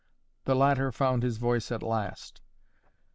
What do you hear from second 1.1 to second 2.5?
his voice at last.